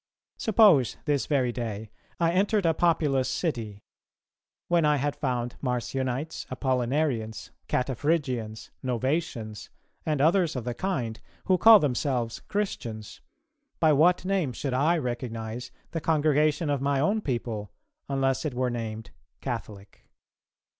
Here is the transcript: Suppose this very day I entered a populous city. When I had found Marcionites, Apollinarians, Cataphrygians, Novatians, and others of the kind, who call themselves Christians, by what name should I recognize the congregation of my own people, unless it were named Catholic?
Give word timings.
Suppose 0.39 0.97
this 1.05 1.27
very 1.27 1.51
day 1.51 1.91
I 2.19 2.31
entered 2.31 2.65
a 2.65 2.73
populous 2.73 3.29
city. 3.29 3.83
When 4.67 4.83
I 4.83 4.95
had 4.95 5.15
found 5.15 5.57
Marcionites, 5.61 6.47
Apollinarians, 6.49 7.51
Cataphrygians, 7.69 8.71
Novatians, 8.83 9.69
and 10.03 10.19
others 10.19 10.55
of 10.55 10.63
the 10.63 10.73
kind, 10.73 11.21
who 11.45 11.59
call 11.59 11.77
themselves 11.77 12.39
Christians, 12.47 13.21
by 13.79 13.93
what 13.93 14.25
name 14.25 14.53
should 14.53 14.73
I 14.73 14.97
recognize 14.97 15.69
the 15.91 16.01
congregation 16.01 16.71
of 16.71 16.81
my 16.81 16.99
own 16.99 17.21
people, 17.21 17.71
unless 18.09 18.43
it 18.43 18.55
were 18.55 18.71
named 18.71 19.11
Catholic? 19.39 20.07